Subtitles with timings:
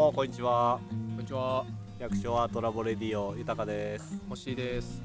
[0.00, 1.66] もこんにちはこんにちは、
[1.98, 5.02] 役所アートラボレディオ豊です星井です。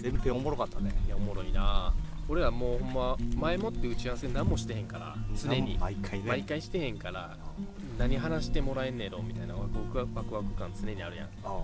[0.00, 1.92] 前編おもろかったねいや、おもろいな。
[2.28, 5.76] 俺らもうほんま、前もって打ち合わせ何もしてへんから、常に。
[5.80, 7.36] 毎回ね毎回してへんから、
[7.98, 11.26] 何話してもらえんねやろみたいなワクワクワクワク感常にあるやん。
[11.42, 11.60] あ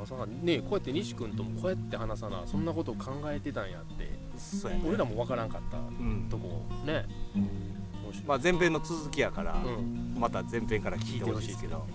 [0.00, 7.04] まさかねこうやって西君ともこうやって話さな、そんなことを考えてたんやって、あそうやね俺らもわからんかったうんとこ、ね。
[7.34, 7.57] 面白い。
[8.26, 11.86] まあ前編の続きやから、うん、また前編から聞いてほしいですけど。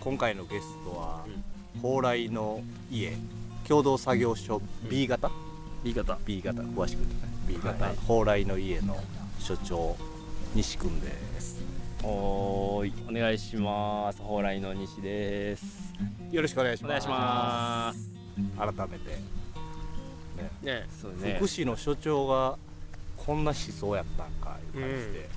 [0.00, 1.80] 今回のゲストはうん。
[1.82, 3.12] 蓬莱の家
[3.68, 5.30] 共同作業所 B 型、
[5.84, 6.18] B 型。
[6.24, 7.00] B 型詳しく。
[7.00, 7.96] 言ってね B 型、はい。
[7.96, 8.96] 蓬莱の家の
[9.38, 9.96] 所長
[10.54, 11.62] 西君です。
[12.02, 12.92] おーい。
[13.08, 14.22] お願いします。
[14.22, 15.92] 蓬莱の西です。
[16.30, 16.88] よろしくお願いします。
[16.88, 18.10] お願いします。
[18.56, 20.86] 改めて、ね、ね。
[21.00, 21.34] そうね。
[21.38, 22.58] 福祉の所長が
[23.26, 25.28] こんな思想やったんかいう感じで、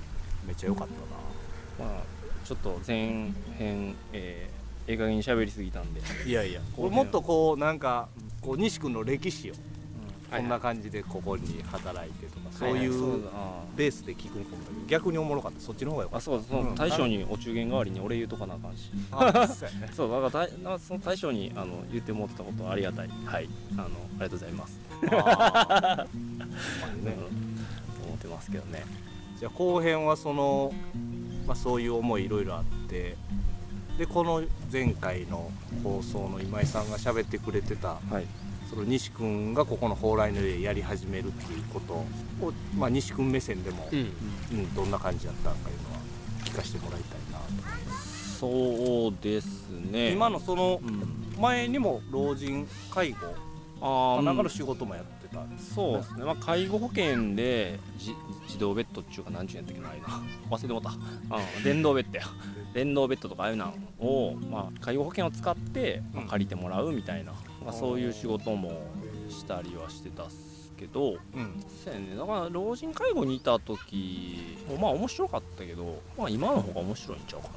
[0.46, 1.90] めっちゃ良かったな。
[1.90, 2.02] まあ
[2.44, 8.08] ちょっと前編えー、ええ加減に喋りすぎたんで、いやいやこれもっとこうなんか
[8.40, 9.54] こう西君の歴史を
[10.30, 13.24] はいこんな感じでここに働いてとか、はそういう
[13.76, 15.60] ベースで聞くんかもだけど逆におもろかった。
[15.60, 16.74] そっちの方が良かっあそうそう、うん。
[16.76, 18.90] 大将にお中元代わりに俺言うとかなあかんし。
[19.10, 23.08] た あそう だからその大将にあの言ってもらってたことありがたい。
[23.26, 23.48] はい。
[23.72, 26.06] あのありがとうございます、あー。
[26.14, 26.40] ほん
[26.82, 27.49] まにね
[28.20, 28.84] ってますけどね。
[29.38, 30.72] じゃあ後編はその、
[31.46, 33.16] まあ、そういう思いいろいろあって
[33.96, 35.50] でこの前回の
[35.82, 38.26] 放送の今井さんが喋ってくれてたはい。
[38.68, 42.04] その西君がここの蓬莱の家やり始めるっていうことを、
[42.78, 43.98] まあ、西君目線でも、うん。
[43.98, 45.98] うん、どんな感じだったのかいうのは
[46.44, 47.44] 聞かせてもらいたいなと、
[48.38, 50.12] そうですね。
[50.12, 51.02] 今のそのうん。
[51.40, 53.18] 前にも老人介護
[53.80, 54.36] あーかなん。
[54.36, 58.14] かの仕事もやってたそうですね、まあ、介護保険でじ
[58.46, 60.56] 自動ベッドっていうか何ちゅうんやったっけなああいうの。
[60.56, 60.90] 忘れてもった、
[61.36, 62.24] うん、電動ベッドや。
[62.74, 67.32] 電動ベッドとかああいうのを、まあ、介護保険を使って、まあうん借りてもらうみたいな、
[67.64, 68.72] まあ、そういう仕事も
[69.28, 71.12] したりはしてたっすけど。
[71.12, 71.64] うん。
[71.84, 72.16] そうやね。
[72.16, 77.56] だから老人介護にいた時もまあ面白かったけど、まあ、今の方が面白いんちゃうかなっ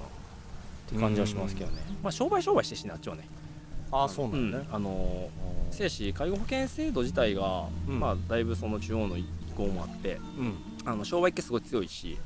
[0.94, 1.82] て感じはしますけどね。
[2.02, 3.28] まあ商売商売してしなっちゃうね
[3.94, 4.52] ああそうなうん。
[4.52, 5.30] ね、あの
[5.72, 8.00] せやし介護保険制度自体が、うん。
[8.00, 10.56] まあだいぶその中央の意向もあってうん。
[10.86, 12.18] あの商売系すごい強いし、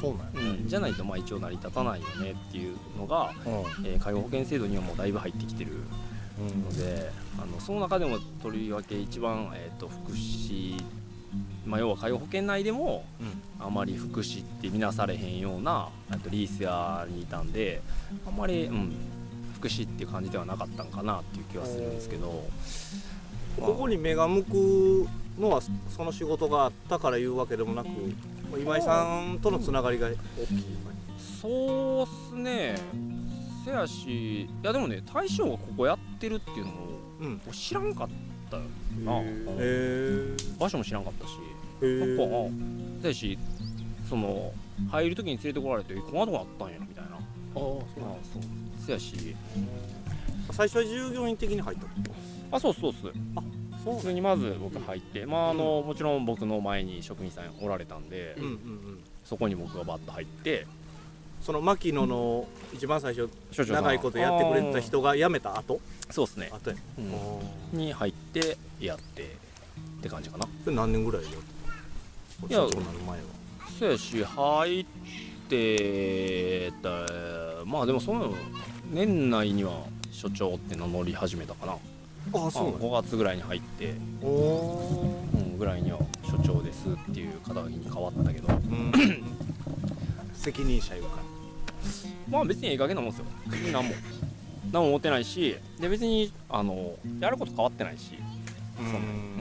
[0.00, 3.52] そうなんやうん、じゃないとまあ一応成り立たないよねっていうのが、うん。
[3.86, 5.72] えー介護保険制度にはもうだいぶ入ってきてる
[6.40, 6.62] うん。
[6.64, 10.82] のであのその中でもとりわけ一番、えー、と福祉、
[11.66, 13.04] まあ、要は介護保険内でも
[13.58, 17.82] あまり福祉って見なされへんようなあとリース屋にいたんで
[18.26, 18.92] あんまり、うん、
[19.62, 22.44] 福祉っていう感じではなかったんかなっていう気はするんですけど。
[23.60, 25.06] ここに目が向く
[25.38, 25.60] のは
[25.94, 27.88] その仕事があったから言うわけでもなく
[28.58, 30.64] 今井さんとのつながりが大きい。
[31.18, 32.76] そうっすね。
[33.64, 36.74] せやしいやでもね大将がここやってるっていうのを
[37.20, 37.40] うん。
[37.52, 38.08] 知らんかっ
[38.50, 38.62] たよ
[39.04, 39.20] な。
[40.58, 41.32] 場所も知らんかったし。
[41.82, 42.50] へやっぱえ
[43.02, 43.38] せやし
[44.08, 44.52] その
[44.90, 47.18] 入る時に連れてこられて「えこんなとこあったんや」みたいな
[47.54, 48.42] ああ、そうあそう
[48.86, 49.36] せやし。
[50.50, 51.86] 最初は従業員的に入った
[52.56, 53.02] あそうそうっす。
[53.84, 58.98] そう普通にまず僕入ってまああのもちろん僕の前に職人さんおられたんでうんうんうん。
[59.24, 60.66] そこに僕がバッと入って。
[61.40, 65.80] その牧野の一番最初所長いことやってくれてた人が辞めた後？
[66.08, 66.76] そうっすね、後や。
[67.72, 67.78] うん。
[67.78, 69.26] に入ってやってっ
[70.02, 70.46] て感じかな。
[70.66, 71.32] 何年ぐらいで？
[71.32, 71.46] やって
[72.48, 73.24] たいや社長になる前は。
[73.76, 74.86] そうやし入っ
[75.52, 76.88] てた
[77.66, 78.32] まあでもその
[78.90, 81.72] 年内には所長って名乗り始めたかな。
[81.72, 81.76] あ
[82.34, 88.48] ああ5月ぐらいに入って、うん、ぐらいには所長ですっていう肩書きに変わったけど。
[88.48, 88.92] うん。
[90.32, 91.18] 責任者いうか。
[92.30, 93.26] まあ別にええ加減なもんですよ。
[93.72, 93.94] 何も。
[94.72, 98.18] 何も思ってないしで別にあのやること変わってないし、
[98.80, 99.31] うそのうん、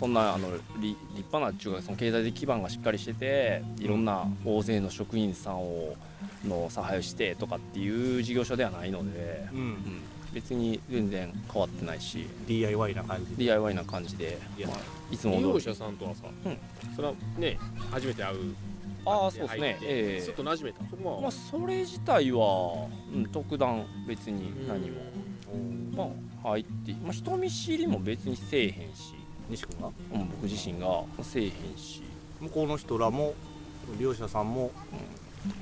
[0.00, 5.94] そんなあのり立派な中学その経済的基盤がしっかりしてていろんな大勢の職員さんを
[6.42, 9.58] の差配をしてとかっていう事業所ではないので、うん。
[9.58, 10.02] うん、
[10.32, 13.44] 別に全然変わってないし DIY な感じで。
[13.44, 14.68] DIY な感じで、いや。
[14.68, 14.78] まあ、
[15.10, 16.58] いつも利用者さんとはさ、うん。
[16.96, 17.58] それはね、
[17.90, 18.54] 初めて会う。
[19.04, 19.78] ああそうですね。
[19.82, 20.20] ええ。
[20.22, 20.88] すっと馴染めた。
[20.88, 25.00] そこは、まあそれ自体は、うん、特段別に何も、
[25.94, 29.19] まあ入って、まあ、人見知りも別にせえへんし、
[29.50, 29.88] 西君が？
[29.88, 31.02] うん、僕自身が。
[31.22, 32.02] せえへんし。
[32.40, 33.34] 向こうの人らも
[33.98, 34.70] 利用者さんも。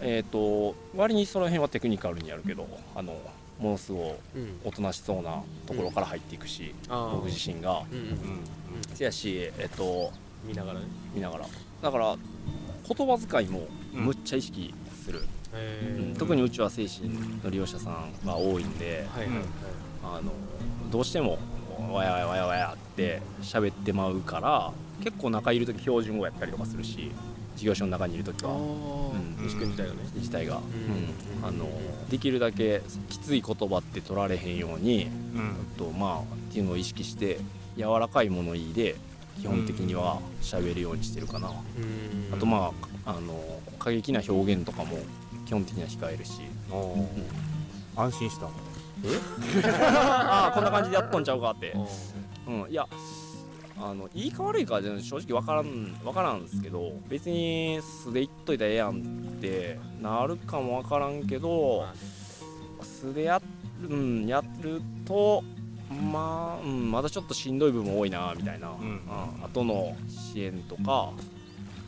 [0.00, 3.12] えっ、と割にその辺はテクニカルにやるけどあの
[3.60, 4.60] ものすごいうん。
[4.64, 7.82] おとなしそうなところから入っていくし、ああ僕自身が。
[7.90, 8.04] うんうん。
[8.04, 8.40] うん
[8.94, 10.12] せやしえっ、と
[10.44, 10.86] 見ながらね。
[11.14, 11.46] 見ながら。
[11.82, 12.16] だから
[12.88, 14.04] 言葉遣いもうん。
[14.06, 14.74] むっちゃ意識
[15.04, 15.22] する、
[15.54, 16.14] うん。
[16.16, 17.08] 特にうちは精神
[17.42, 19.44] の利用者さんが多いんではいはいはい。
[20.04, 20.32] あの
[20.90, 21.38] どうしても
[21.92, 24.72] わやわやわやわやって喋ってまうから
[25.02, 27.12] 結構中いる時標準語やったりとかするし
[27.56, 28.52] 事業所の中にいる時は。
[28.52, 29.44] うん。
[29.44, 29.98] 西君自体がね。
[30.14, 30.58] 自体が、ん。
[30.58, 30.64] うん。
[31.42, 31.68] あの
[32.08, 35.76] できるだけきつい言葉って取られへんようにうん。
[35.76, 37.38] とまあっていうのを意識して
[37.76, 38.96] 柔らかい物言いで
[39.40, 42.34] 基本的には喋るようにしてるかな、うん。
[42.34, 42.72] あとま
[43.04, 44.98] ああの過激な表現とかも
[45.46, 46.42] 基本的には控えるし。
[47.96, 48.46] 安心した
[49.64, 51.72] ああこんな感じでやっとんちゃうかって。
[51.74, 51.78] あ
[52.50, 52.70] うん。
[52.70, 52.86] いや
[53.80, 55.64] あのいいか悪いかじゃ正直分からん
[56.02, 59.00] 分からんですけど別に素で言っといたらええやん
[59.38, 61.86] ってなるかも分からんけど
[62.82, 63.40] 素でや
[63.80, 65.44] る,、うん、やると
[66.12, 69.00] まあ、うん、まだちょっとしんどい部分多いなみたいな、ん
[69.42, 71.12] 後の支援とか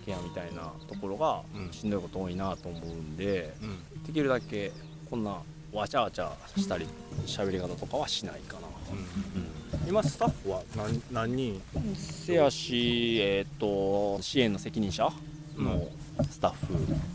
[0.06, 1.72] ケアみたいなところがうん。
[1.72, 4.02] しんどいこと多いなと思うんでうん。
[4.04, 4.72] できるだけ
[5.10, 5.38] こんな
[5.72, 6.86] わちゃわちゃしたり
[7.26, 8.68] 喋り方とかはしないかな。
[8.92, 11.62] うん今スタッフは何何人
[11.96, 15.08] せやし、えー、と支援の責任者
[15.56, 15.88] の
[16.28, 16.74] スタッフ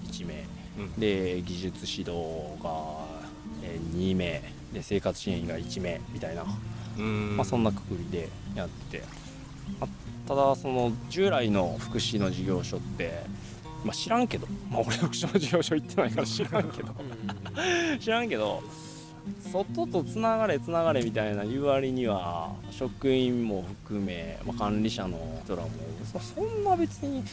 [0.09, 0.43] 1名、
[0.79, 0.93] うん。
[0.99, 2.11] で技術指導
[2.63, 3.05] が、
[3.63, 4.41] えー2名。
[4.73, 6.43] で生活支援員が1名みたいな、
[6.97, 7.37] うん。
[7.37, 9.03] まあ、そんなくくりでやって、
[9.79, 9.89] まあ
[10.27, 13.23] ただその従来の福祉の事業所って、
[13.85, 16.95] まあ、知らんけど、まあ、俺福祉の事業所行ってないから知らんけど。
[17.99, 18.63] 知らんけど
[19.51, 25.69] 外とつながれつながれみたいな言う割には職員も含め、まあ、管理者の人らも
[26.11, 27.23] そそんな別に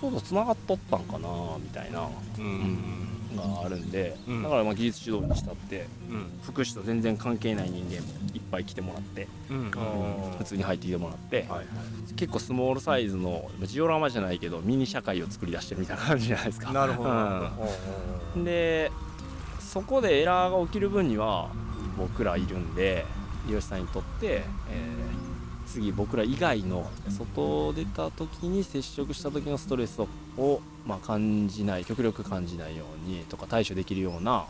[0.00, 1.28] 外とつながっとったんかな
[1.58, 2.08] みたいな
[2.38, 3.08] うん。
[3.36, 4.42] があるんで、うん。
[4.42, 6.26] だからまあ技術指導にしたってうん。
[6.42, 11.66] 福祉と全然関係ない人間もいっぱい来てもらって普通に入ってきてもらって、はいはい。
[12.14, 16.72] 結構スモールサイズのジオラマじゃないけどミニ社会を作り出してるみたいな感じじゃないですか。
[16.72, 17.10] なるほど。
[17.10, 17.16] うん。
[17.16, 17.68] なるほ
[18.36, 18.90] どで
[19.60, 21.48] そこでエラーが起きる分には
[21.96, 23.06] 僕らいるんで
[23.46, 25.21] 利用者さんにとって、えー
[25.72, 30.00] 次僕ら以外の外出た時に接触した時のストレス
[30.36, 34.44] を、まあ、感じない極力感じないようにとか対処できるような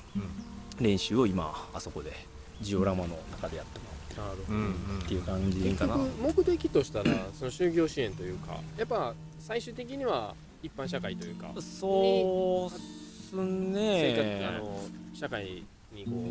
[0.81, 2.13] 練習を今あそこで
[2.61, 3.93] ジオラマの中でやっても
[4.25, 5.97] なるほどうんうんらうっていう感じかな。
[5.97, 14.81] 目的としたらその就業支援というかやっぱ最終的には一般社会というかそうっす生活ねあの
[15.15, 16.31] 社会にこ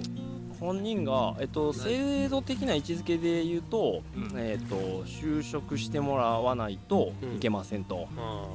[0.55, 4.33] う本人が、えっと、制度的な位置づけで言うと,、うん。
[4.37, 4.75] えっと
[5.05, 7.35] 就職してもらわないとうん。
[7.37, 8.07] いけませんと、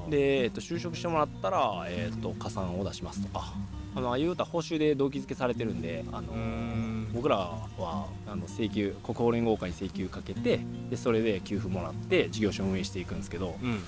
[0.08, 3.28] で、えっと、就職してもらったら、えっと、加算を出しますと。
[3.28, 3.52] か
[3.96, 7.08] あの言うたら報酬で動機づけされてるんであのうん。
[7.14, 10.60] 僕らはあの請求国保連合会に請求かけて
[10.90, 13.82] でそれで給付もらって事業所運営していくんですけどうん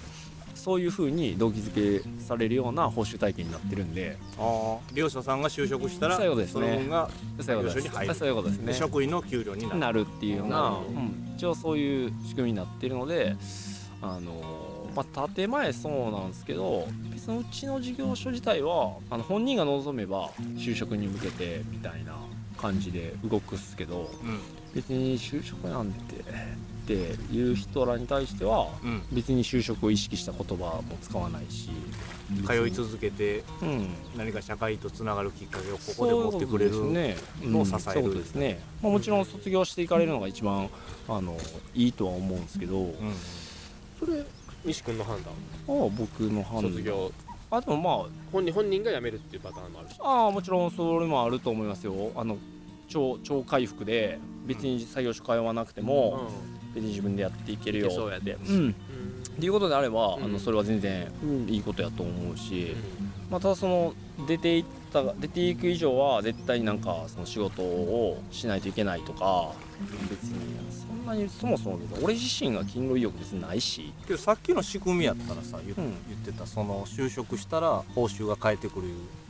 [0.59, 4.19] そういうふうに動機づけされるような報酬体系になってるんで。
[4.39, 6.71] ああ利用者さんが就職したらそういうことですね。
[6.71, 7.11] の分が
[7.41, 8.15] そういうこと事業所に入る。
[8.15, 8.75] そういうことですでね。
[8.75, 10.01] 職員の給料になる。
[10.01, 11.35] っていうような、うん。
[11.37, 13.37] 一応そういう仕組みになってるので
[14.03, 14.33] あの
[14.95, 22.17] まあ建前そうなんですけど別にうちの事業所自体はあの本人が望めば就職に向けてみたいな
[22.57, 24.41] 感じで動くっすけどうん。
[24.75, 26.17] 別に就職なんて
[26.89, 29.03] っていう人らに対してはうん。
[29.13, 31.69] 別に就職を意識した言葉も使わないし。
[32.47, 33.89] 通い続けてうん。
[34.17, 38.01] 何か社会とつながるきっかけをここで持ってくれるですねのを支える。
[38.01, 38.13] うん。
[38.13, 40.71] そですね、まあ、もちろん卒業していかれるのが一番
[41.09, 41.37] あの
[41.75, 42.95] いいとは思うんですけど、うん。
[43.99, 44.25] それ
[44.65, 45.33] 西君の判断？
[45.35, 46.73] ああ僕の判断。
[46.73, 47.13] 卒業。
[47.51, 49.97] あでもま本人本人が辞めるっていうパターンもあるし。
[50.01, 52.13] あああもちろんそれもあると思いますよ。
[52.15, 52.39] あの
[52.89, 56.31] 超超回復で別に作業所通わなくても、
[56.75, 57.89] 別に自分でやっていけるよ。
[57.89, 57.97] って
[58.33, 60.25] うっていうことであれば、うん。
[60.25, 61.11] あのそれは全然、
[61.47, 62.75] いいことやと思うし、
[63.31, 63.95] まあ、ただその
[64.27, 69.53] 出ていった出ていく以上は絶対になんかその仕事をしないといけないとか
[70.11, 70.39] 別に
[70.71, 78.89] そんなにそもそも俺自身が勤労意欲別にないし、けどさっきの仕組みやったらさ言,、ってたその就職したら報酬が返ってくる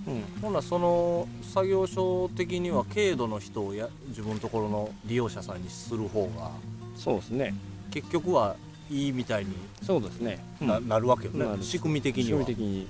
[0.08, 6.50] うん、ほなその作業所的には軽度の人をや自分のところの利用者さんにする方が
[6.96, 7.54] そうですね。
[7.90, 8.56] 結局は
[8.90, 11.44] いいみたいにそうですね、うんな,、なるわけよね。
[11.44, 11.62] なる。
[11.62, 12.86] 仕組み的に仕は組み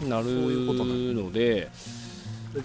[0.00, 1.70] 的になるそういうことなんので。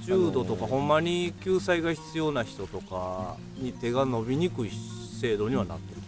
[0.03, 4.71] 重度とかほんまに救済が必要な人とかに手が伸びにくい
[5.19, 5.98] 制度にはなってる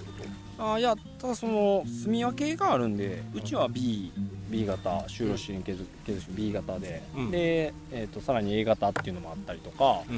[0.63, 4.11] あいやただその住み分けがあるんでうちは B,
[4.47, 7.31] B 型就労支援継続継続 B 型で、うん。
[7.31, 10.17] で、えー、とさらに A 型っていうのもあったりとか、と、うん。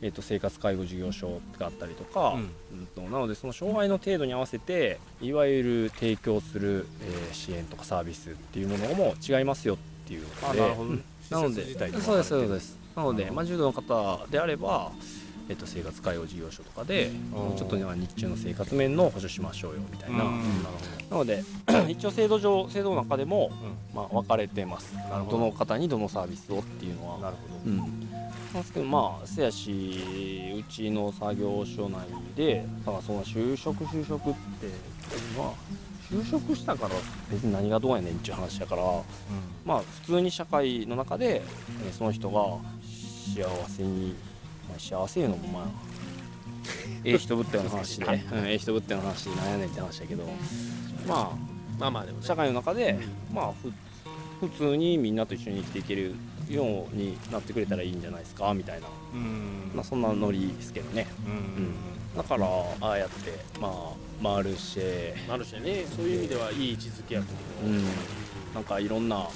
[0.00, 2.50] えー、と生活介護事業所があったりとか、うん。
[2.78, 10.46] うんとなのでその障害の程度に合わせていわゆる提供する、えー支援とかサービスっていうものも違いますよっていうので。
[10.46, 11.04] あなるほど、うん。
[11.30, 12.78] なのでそうですそうです。
[12.96, 14.92] なので、まあ、重度の方であれば、
[15.52, 17.56] えっと、生活介護事業所とかでうん。
[17.56, 20.62] ちょっとね日中の生活面の補助しましょうよみたいな、うん。
[21.10, 21.44] なので
[21.88, 23.50] 一応制度上制度の中でも、
[23.92, 24.94] うまあ、分かれてます。
[25.26, 25.32] ど。
[25.32, 27.18] どの方にどのサービスをっていうのは。
[27.18, 28.00] なるほうん、なん
[28.54, 32.00] ですけどまあせやしうちの作業所内
[32.34, 34.68] でだからその就職就職って
[35.36, 35.52] まあ
[36.10, 36.94] 就職したから
[37.30, 39.04] 別に何がどうやねんっていう話だからど、
[39.64, 41.42] まあ普通に社会の中で、
[41.84, 42.58] えーその人が
[43.34, 44.14] 幸せに、
[44.72, 45.64] まあ、幸せいうのもまあ
[47.04, 50.24] ええ人ぶっての話で、うん、ええ人ぶっての話でなんやねんって話だけど。
[51.06, 51.36] ま
[51.78, 52.24] まあまあでもね。
[52.24, 52.98] あ社会の中で
[53.32, 53.72] まあふ
[54.46, 56.14] 普通にみんなと一緒に生きていける
[56.48, 59.70] ようになってくれたらいいんじゃないですかみたいな、うん。
[59.74, 61.06] まあ、そんなノリですけどね。
[61.26, 61.74] うん。
[62.16, 62.46] だから
[62.80, 63.72] ああやってまあ
[64.20, 65.32] マルシェ。
[65.32, 65.84] あるしね。
[65.96, 67.26] そういう意味ではいい位置づけやと
[67.64, 67.84] 思う、うん。
[68.54, 69.28] なんかいろんな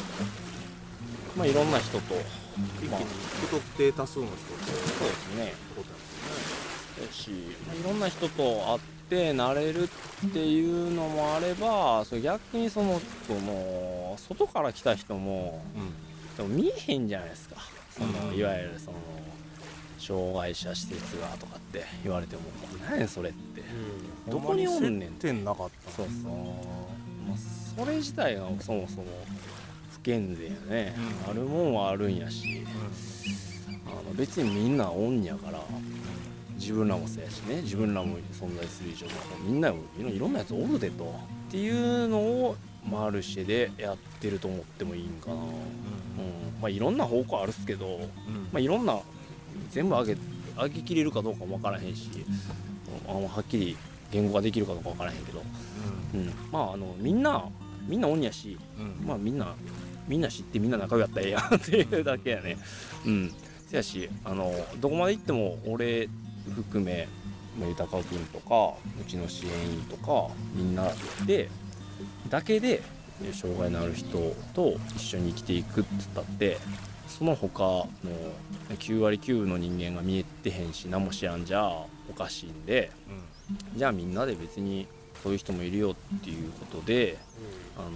[1.36, 2.14] まあいろんな人と
[2.90, 5.52] まあ不特定多数の人ってそうですね。
[5.76, 7.30] ことだだし、
[7.66, 17.56] まあ、いろんな人と会って慣れるっていうのもあればそれ逆にそのその外から来た人ももんでも見えへんじゃないですか。
[17.90, 18.96] その、うんいわゆるその
[19.98, 22.42] 障害者施設がとかって言われても。
[22.88, 23.60] 何やそれって。
[23.60, 26.32] うどこにおんねん接点なかったそうそう、
[27.28, 27.38] まあ、
[27.84, 29.06] それ自体がそもそも
[30.06, 30.94] 不健全やね、
[31.26, 32.64] うんあるもんはあるんやし。
[33.86, 35.60] あの別にみんなおんやから
[36.54, 37.60] 自分らもそうやしね。
[37.62, 39.06] 自分らも存在する以上
[39.44, 41.12] みんなもいろんなやつおるでと。
[41.48, 42.56] っていうのを
[42.88, 45.40] マルシェでやってると思ってもいいんかな、うん。
[46.62, 48.02] まあ、いろんな方向あるっすけど、うん。
[48.52, 49.00] まあ、いろんな
[49.70, 50.16] 全部上げ
[50.56, 52.10] 上げきれるかどうかも分からへんし
[53.08, 53.76] あのはっきり
[54.12, 55.42] 言語ができるかどうか分からへんけど、
[56.14, 57.44] うん、まああのみんな
[57.88, 59.06] みんなおんやし、うん。
[59.06, 59.54] まあみんな
[60.08, 62.56] みんな知ってみんな仲良かったらええやんっていうだけやね。
[63.04, 63.32] うん。
[63.68, 66.08] せやしあのどこまで行っても俺
[66.54, 67.08] 含め
[67.58, 70.88] まあ豊君とかうちの支援員とかみんな
[71.26, 71.48] で
[72.28, 72.82] だけで
[73.24, 76.58] え障害のある人と一緒に生きていくって言ったって
[77.08, 77.88] その他の
[78.70, 81.66] 9割9分の人間が見えてへんし何も知らんじゃ
[82.10, 82.90] おかしいんで
[83.74, 84.86] じゃあみんなで別に
[85.22, 87.16] そういう人もいるよっていうことで
[87.78, 87.90] あの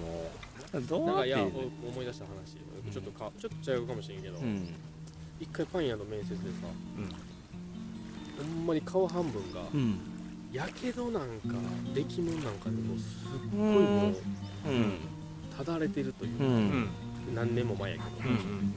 [0.79, 1.47] どん、うなんかいやお
[1.89, 2.57] 思い出した話。
[2.93, 4.69] ちょっとかちょっと違うかもしれんけど、うん。
[5.41, 6.43] 一回パン屋の面接でさ
[6.99, 7.09] うん。
[8.57, 9.99] ほんまに顔半分がうん。
[10.53, 11.29] やけどなんか
[11.95, 14.15] 出来物なんかでもうすっうごいもう
[14.67, 14.99] うん。
[15.57, 16.45] ただれてるというか、
[17.35, 18.75] 何年も前やけど、うん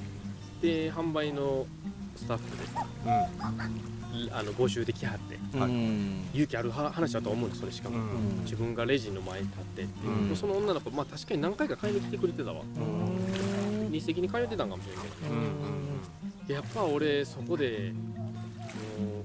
[0.62, 1.68] で販売の
[2.16, 3.10] スタッフでさうん。
[3.10, 3.93] い
[4.32, 5.62] あの募集できはってうん。
[5.62, 8.44] うん勇気あるは話だと思うんですそれしかも、うん。
[8.44, 10.10] 自分がレジの前に立ってって、う。
[10.10, 10.28] ん。
[10.28, 12.62] もうその女の子まあ確かに何回か買いに来てくれてたわ。
[12.62, 13.92] うん。
[13.92, 15.34] 日赤に通ってたんかもしれんけど。
[15.34, 16.56] うん。
[16.56, 19.24] やっぱ俺そこでもう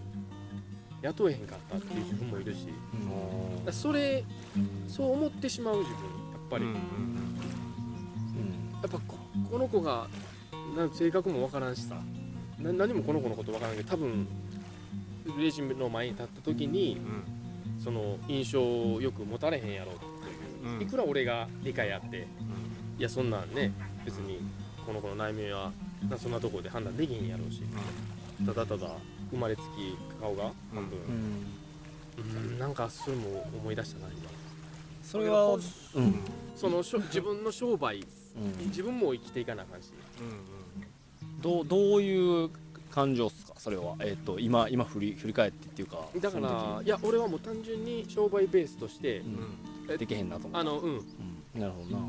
[1.03, 2.67] 雇えへんかったっていう自分もいるし。
[2.67, 2.73] だか
[3.67, 4.25] らそれ
[4.87, 6.07] そう思ってしまう自分や
[6.47, 6.75] っぱり、うん
[8.81, 9.17] やっぱこ
[9.51, 10.07] この子が
[10.93, 11.97] 性格もわからんしさ。
[12.61, 14.27] な何もこの子のことわからんけど多分
[15.37, 17.01] レジの前に立った時に
[17.83, 18.63] その印象
[18.95, 19.99] をよく持たれへんやろと。
[20.67, 20.83] いう、うん。
[20.83, 22.27] いくら俺が理解あって
[22.99, 23.73] いやそんなんね
[24.05, 24.41] 別に
[24.87, 25.73] この子の内面は
[26.09, 27.63] なそんなところで判断できへんやろうし。
[28.47, 28.93] ただただ
[29.31, 30.99] 生まれつき顔が半分。
[32.19, 32.23] う
[32.55, 32.59] ん。
[32.59, 34.31] なんかそれも思い出したな今。
[35.03, 35.61] それはうん。
[36.57, 38.01] その自分の商売
[38.37, 38.67] うん。
[38.69, 39.91] 自分も生きていかなあかんし。
[41.41, 42.51] どうどういう
[42.91, 43.48] 感情っすか？
[43.59, 43.97] それは。
[44.01, 49.27] えっと今今振り振り返ってっていうかだからいや俺はもう単純に商売ベースとして時
[49.91, 49.99] うん。
[49.99, 50.91] できへんなと思ってあのうん。
[50.97, 51.61] うん。
[51.61, 52.09] なるほどな。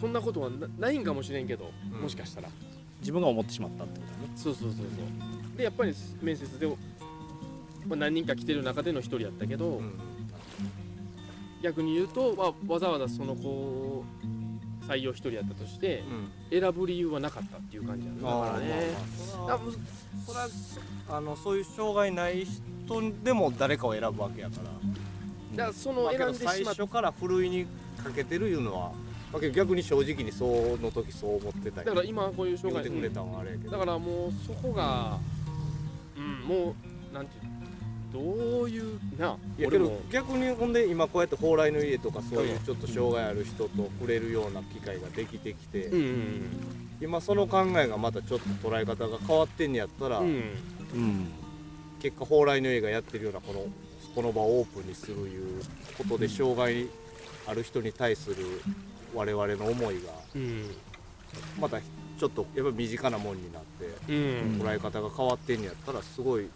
[0.00, 2.00] そんなことはなないんかもしれんけど、うん。
[2.02, 2.48] もしかしたら。
[3.00, 4.32] 自分が思ってしまったってことだね。
[4.36, 5.56] そうそうそうそう。
[5.56, 6.74] でやっぱり面接で、ま
[7.92, 9.80] あ、何人か来てる中での一人やったけど、
[11.62, 14.04] 逆に言うと、まあ、わざわざその子を
[14.90, 16.02] 採用一人やったとして
[16.50, 18.44] 選ぶ理由はなかったっていう感じやな。
[18.44, 18.94] だからね。
[19.48, 19.72] あむ
[20.26, 20.48] それは
[21.16, 24.62] あのそういう障害ない人でも誰かを選ぶわけやから。
[24.64, 27.66] だからその選んでしまっ最初からふるいに
[28.02, 28.92] かけてるいうのは、
[29.32, 30.44] まあ、逆に正直にそ
[30.80, 33.70] の時そう思ってたりだから今こういう障害言ってくれたんはあれやけど。
[33.70, 35.18] だからもうそこが
[36.16, 36.74] うんも
[37.10, 37.49] うなんていう
[38.12, 50.26] どういうないやけど逆にほんで今こうやって蓬莱の家とかそういうちょっと障害ある人と触れるような機会ができてきて、うんうん今その考えがまたちょっと捉え方が変わってんねやったら、うん。
[50.26, 50.32] うん。
[50.94, 51.28] うん
[51.98, 53.64] 結果蓬莱の家がやってるようなこの
[54.14, 55.62] この場をオープンにするいう
[55.98, 56.88] ことで障害
[57.46, 58.36] ある人に対する
[59.14, 60.70] 我々の思いがうん。
[61.58, 64.60] またちょっとやっぱ身近なもんになってうん。
[64.62, 66.50] 捉え方が変わってんやったらすごい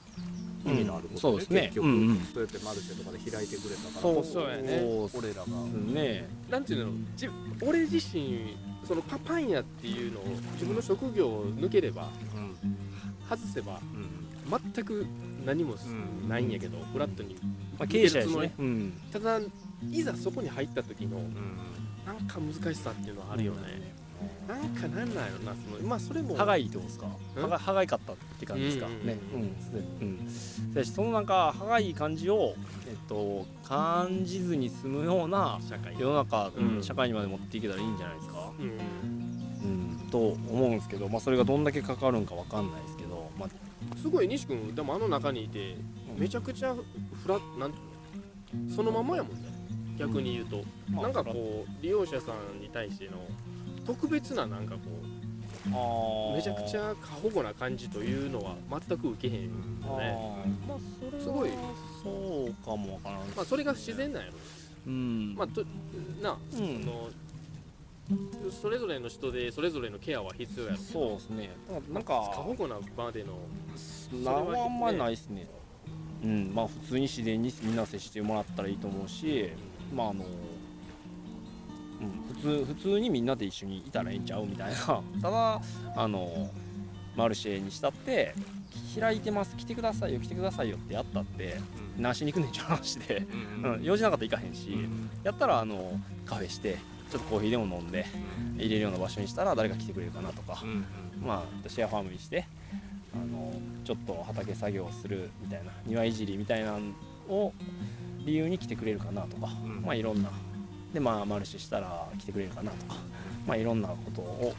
[0.67, 1.61] 意味のあることで、うんそうですね。
[1.63, 1.87] 結局、
[2.35, 4.01] そうやってマルシェとかで開いてくれたから。
[4.01, 4.83] そうそうやね。
[5.15, 5.47] 俺らが、
[5.93, 6.93] ねなんていうの？
[7.17, 7.29] じ
[7.63, 12.77] 俺自身そのパパン屋っていうのを自分の職業を抜ければうん
[13.29, 15.07] 外せばうん全く
[15.45, 17.37] 何もうんないんやけど、フラットに。
[17.79, 18.93] まあ経営者やし見てるねうん。
[19.13, 19.41] ただ
[19.91, 21.33] いざそこに入った時のうん。
[22.07, 23.95] なんか難しさっていうのはあるよね、
[24.47, 26.37] なんかなんなんやろなそのまあそれも。
[26.37, 27.07] 歯がいいってことですか？
[27.37, 27.43] うん？
[27.43, 28.87] 歯が歯がいかったって感じですか。
[28.87, 29.19] うんね。
[29.33, 30.79] うん。
[30.79, 30.85] うん。
[30.85, 32.55] そのなんか歯がいい感じを
[32.87, 35.59] えっと感じずに済むような
[35.99, 36.77] 世の中、うん。
[36.77, 38.71] うん社会にまで持っていけたらいいんじゃないですか、うんう
[40.07, 45.77] ん、と思うんですけど、まあ、それがどんだけかかるんかわかんないですけど、まあ、すごい西君でもあの中にいて
[46.19, 47.81] めちゃくちゃフラなんてい
[48.61, 48.75] うの？
[48.75, 49.49] そのままやもんね。
[49.97, 53.13] 逆に言うと、まあなんかこう利用者さんに対しての
[53.87, 55.14] 特別ななんかこう
[55.67, 59.51] めちゃくちゃ過保護な感じというのは全く受けへんよ
[59.85, 60.45] あね。
[60.67, 61.51] ーまあそれはすごい。
[62.03, 63.21] そうかもわからん。
[63.35, 64.35] まあそれが自然なんやろ。
[64.87, 65.35] うん。
[65.35, 65.65] まあと
[66.23, 66.85] なあそうん。
[66.85, 67.09] の
[68.61, 70.77] それぞれの人でそれぞれのケアは必要やろ。
[70.77, 71.51] そうですね。
[71.91, 73.39] なん過か保護なまでの
[74.23, 75.49] なあんまりないですね。
[76.23, 76.53] うん。
[76.55, 79.51] まあ普通に自然にみんな接してもらったらいいと思うし
[79.95, 80.31] まああの、うん、
[82.35, 85.03] 普通普通にみんなで一緒にいたらええんちゃうみたいな。
[85.23, 85.61] ただ
[85.97, 86.51] あの
[87.17, 88.35] マルシェにしたって
[88.99, 89.57] 開いてます。
[89.57, 90.21] 来てくださいよ。
[90.21, 91.61] 来てくださいよってやったって
[91.97, 93.27] 何しに行くねんちゃう話で、
[93.63, 96.79] うんうん、用事なかったら行かへんし、うんやったらあのカフェして
[97.11, 98.05] ちょっとコーヒーでも飲んで
[98.57, 100.61] 入れるような場所にしたら誰か来てくれるかなとか。
[100.63, 100.85] う、ん
[101.25, 102.47] まあシェアファームにして
[103.15, 103.53] あの
[103.85, 106.79] ちょっと畑作業をするみたいな庭いじりみたいなの
[107.29, 107.53] を
[108.25, 109.83] 理由に来てくれるかなとか、うん。
[109.83, 110.31] まあいろんな
[110.95, 112.95] でまあマルシェしたら来てくれるかなとか
[113.47, 114.55] まあいろんなことを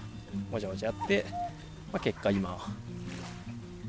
[0.51, 1.25] わちゃわちゃやって、
[1.91, 2.59] まあ、結果今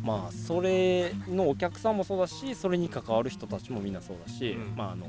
[0.02, 4.76] まあそれのお客さんもそうだしそれに関わる人たちもみんなそうだし、うん。
[4.76, 5.06] まああの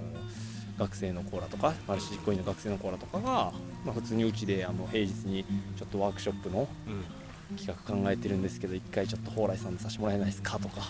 [0.77, 3.51] 学生のコーラとかマルシェ実行委員の学生のコーラとかが、
[3.83, 5.43] まあ、普通にうちであの平日に
[5.75, 7.03] ちょっとワークショップのうん
[7.55, 10.81] 企画考えてるんですけど一回ちょっと蓬莱さんでさせてもらえないですかとか、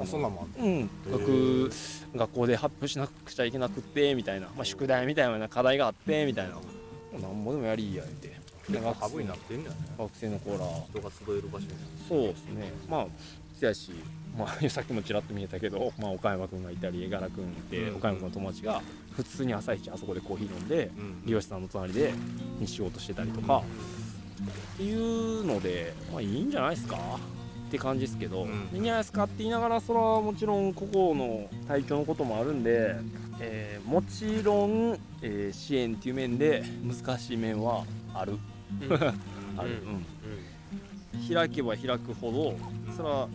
[0.00, 0.06] うん。
[0.06, 1.70] そんなんもあるうん、学
[2.14, 6.54] 学校で発表しなくちゃいけなくってみたいな、まあ、宿題みたいな課題があってみたいな。
[7.20, 8.44] なんぼでもやりいや言うて。
[8.66, 11.72] 結構ハブになってんじゃない学生のコーラ人が集える場所に。
[12.08, 12.72] そうですね。
[12.88, 13.06] まあ
[13.54, 13.92] せやし、
[14.36, 17.96] まあ、 さっきもちらっと見えたけど、まあ、岡山君がいたり江原君って、うん。
[17.96, 18.82] 岡山君の友達が
[19.12, 21.22] 普通に朝一あそこでコーヒー飲んでうん。
[21.24, 22.12] 利用者さんの隣で
[22.58, 23.62] に仕事してたりとか、
[24.42, 26.96] っていうので、まあ、いいんじゃないですか
[27.68, 28.68] って感じですけど、うん。
[28.72, 32.96] いいんじゃないですかって言いながらそれはもちろんここの体調のこともあるんで、
[33.40, 38.38] えーもちろん、えー支援っていう面で難しい面はある。
[38.80, 38.92] うん。
[39.58, 40.04] ある、うん。
[41.20, 41.34] うん。
[41.34, 43.28] 開けば開くほどそれは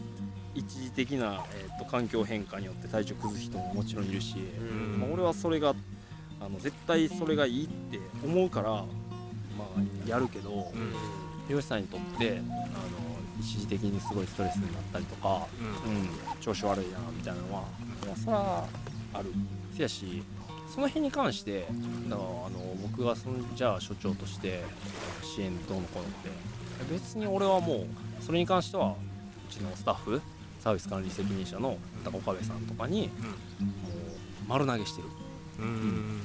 [0.56, 5.00] 一時的な、えー、と環境変化によって体調崩す人ももちろんいるし、うん。
[5.00, 5.76] まあ、俺はそれが
[6.42, 8.86] あの絶対それがいいって思うから、まあ、
[10.06, 10.94] やるけどうん。
[11.50, 12.44] 漁師さんにとってあの
[13.40, 15.48] 一時的にすごいストレスになったりとか、
[15.86, 15.96] うん。
[15.96, 17.64] うん、調子悪いなみたいなのは、
[18.06, 18.68] まあ、それは
[19.14, 19.32] ある
[19.76, 20.24] せやし
[20.74, 21.66] その辺に関して
[22.10, 22.50] だからあの
[22.82, 24.64] 僕がそのじゃあ所長として
[25.24, 26.30] 支援どうのこうのって
[26.94, 30.22] 別に俺はもうそれに関してはうちのスタッフ
[30.60, 33.10] サービス管理責任者の岡部さんとかにもう
[34.48, 35.08] 丸投げしてる。
[35.60, 36.22] うん。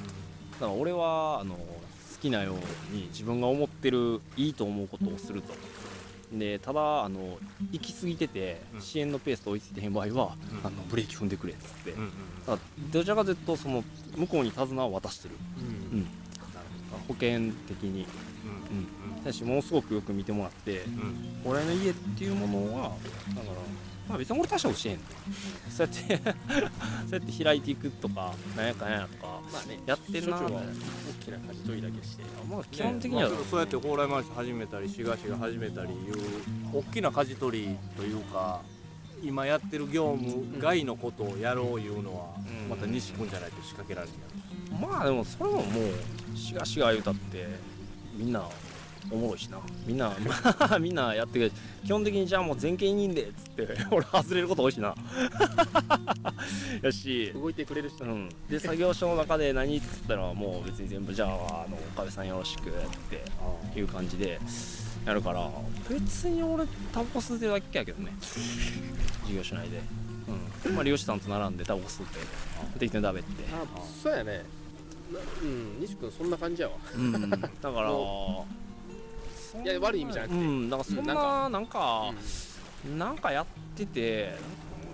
[0.52, 1.73] だから俺はあの好
[2.24, 5.54] きなように自分が思ってるいいと思うことをすると。
[6.32, 7.38] でただあの
[7.70, 8.80] 行き過ぎててうん。
[8.80, 10.66] 支援のペースと追いついてへん場合は、うん。
[10.66, 12.10] あのブレーキ踏んでくれっつって、うん
[12.46, 12.58] だから
[12.90, 13.84] どちらかというとその
[14.16, 15.34] 向こうに手綱を渡してる。
[15.92, 15.98] うん。
[15.98, 16.06] うん。
[17.08, 18.06] 保険的に。
[19.24, 21.40] だしものすごくよく見てもらってうん。
[21.44, 22.96] 俺の家っていうものはだか
[23.40, 23.44] ら
[24.08, 25.02] まあ別に俺大したことしてへんね
[25.70, 26.16] そうやって
[27.08, 32.22] そうやって開いていくとかなんやかんやとかまあねやってるなはみたいな大きな舵取りだけして。
[32.48, 36.14] まあ基本的には、ねまあそうやって蓬莱マルシェ始めたり滋賀市が始めたりいう
[36.72, 38.60] 大きな舵取りというか
[39.22, 42.68] 今やってる業務外のことをやろういうのは、うん。
[42.68, 44.12] また西君じゃないと仕掛けられる
[44.80, 45.80] まあでもそれもも
[46.34, 47.46] うしがしが言うたって
[48.16, 48.48] みんな
[49.10, 49.58] おもろいしな。
[49.86, 50.12] みんな
[50.80, 51.52] みんなやってくれる。
[51.84, 54.94] 基本的にじゃあもう全権委員でっつって 俺外れること多いしな。
[56.82, 57.32] やし。
[57.34, 58.04] 動いてくれる人。
[58.04, 61.32] うん、で作業所の中で何っつったらもう別に全部じゃああ
[61.68, 62.72] の岡部さんよろしくっ
[63.72, 64.40] ていう感じで
[65.06, 65.50] やるから
[65.88, 68.12] 別に俺タバコ吸ってるだけやけどね。
[69.26, 69.80] 事業所内で、
[70.66, 70.74] うん。
[70.74, 72.18] まあ、利用者さんと並んでタバコ吸って
[72.78, 74.44] 適当に食べて、あそうやね。
[75.12, 75.80] なうん。
[75.80, 76.74] 西君そんな感じやわ。
[76.96, 77.90] うん、だから
[79.62, 80.40] いや悪い意味じゃなくて。
[80.40, 81.52] うんだからそんな,、うん。
[81.52, 82.12] なんか
[82.98, 83.32] なんか。
[83.32, 84.36] やってて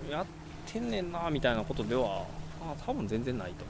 [0.09, 0.25] やっ
[0.65, 2.25] てんねんなみたいなことでは
[2.61, 3.65] あ多分全然ないと。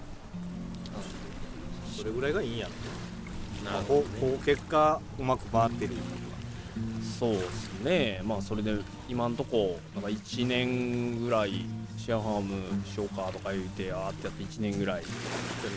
[1.96, 3.72] それぐらいがいいんやろ。
[3.72, 4.34] なるほこどね。
[4.34, 5.94] うこう結果うまく回ってる
[7.20, 8.22] そうですね。
[8.24, 8.76] まあそれで
[9.08, 11.66] 今んとこなんか1年ぐらい
[11.98, 15.04] シェアハームしようかとか言うてあーってやって1年ぐらい。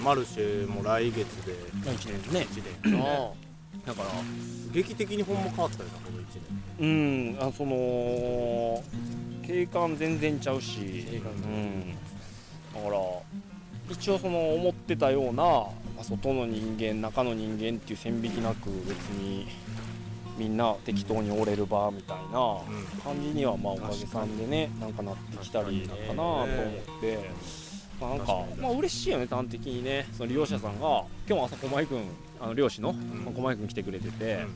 [0.02, 1.54] マルシェも来月で。
[1.84, 2.46] まあ1年ね。
[2.84, 3.02] 1年。
[3.02, 3.32] あ
[3.86, 4.08] だから
[4.72, 6.24] 劇的にほんま変わったよなこの1
[6.80, 8.82] うんあその
[9.46, 10.80] 景観全然ちゃうし。
[10.80, 11.94] うん。
[12.74, 12.98] だから
[13.90, 15.70] 一応その思ってたようなま
[16.00, 19.46] あ外の人間中の人間っていう線引きなく別に
[20.36, 26.46] みんな適当に折れる場みたいな年感じにはまあおかげさんでねなんかなってきたりかなと思っ
[27.00, 27.30] て、
[28.00, 30.06] まあ、なんかまあ嬉しいよね端的にね。
[30.12, 32.02] その利用者さんが今日も朝駒井君
[32.40, 33.32] あの漁師のん。
[33.34, 34.46] 駒井君来てくれてて、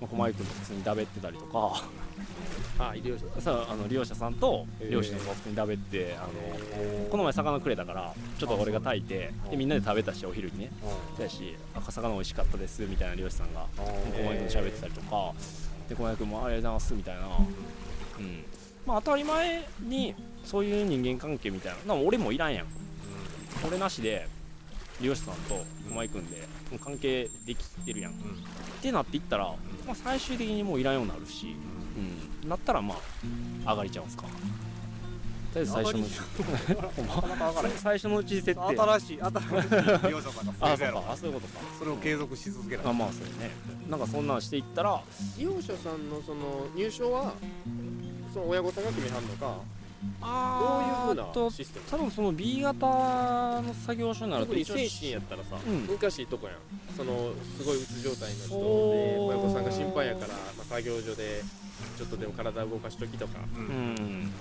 [0.00, 1.82] まあ、駒井君と普通にだべってたりとか
[2.78, 2.94] あ
[3.38, 10.70] さあの利用者さんと漁師の普通にだべってあのこの前魚くれたからちょっと俺が炊いてでみんなで食べたしお昼にね。
[11.18, 13.66] だし赤魚美味しかったですみたいな漁師さんが。
[13.76, 15.32] 駒井君と喋ってたりとか。
[15.88, 17.22] で駒井君もありがとうございますみたいな、
[18.18, 18.44] うん。
[18.86, 20.14] まあ当たり前に
[20.44, 21.94] そういう人間関係みたいな。
[21.94, 22.66] 俺もいらんやん。
[23.66, 24.26] 俺なしで
[25.02, 26.36] 利用者さんと駒井君で
[26.70, 28.12] もう関係できてるやん。
[28.12, 28.14] っ
[28.80, 29.44] てなっていったら、
[29.86, 31.56] まあ、最終的にもういらんようになるし、
[32.42, 32.94] うん、なったらま
[33.66, 34.22] あ上がりちゃうんすか。
[34.22, 34.28] と
[35.56, 36.06] りあえず最初のう。
[37.70, 41.60] ち最初のうち設定新しい新しい利用者さんが増あそうかあそういうことか。
[41.78, 43.50] それを継続し続けないあまあそうね。
[43.88, 45.02] なんかそんなんしていったら
[45.36, 47.34] 利用者さんのその入所は
[48.32, 49.58] その親御さんが決めはんのか
[50.20, 51.86] どういうふうとなシステム？
[51.90, 55.86] 多分その B 型の作業所になると精神やったらさ、うん。
[55.86, 56.56] 難しいとこやん。
[56.96, 61.42] そのすごいうつ状態の人で親御さんが心配やから、まあ、作業所で
[61.96, 63.38] ちょっとでも体動かしときとか。
[63.56, 63.94] ううん。
[63.94, 64.32] ん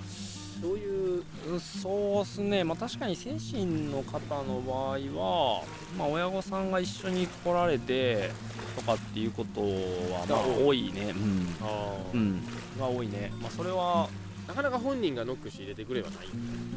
[0.61, 1.23] どういう？
[1.59, 2.63] そうっすね。
[2.63, 5.63] まあ確かに精神の方の場合は
[5.97, 8.29] まあ親御さんが一緒に来られて
[8.75, 10.91] とかっていうことはまあが多い。
[10.91, 11.13] ね。
[11.15, 11.55] うん。
[11.61, 12.43] あうん。
[12.79, 13.31] が多いね。
[13.41, 14.07] まあそれは
[14.51, 16.27] なかなか本人がノックし入れてくれはない。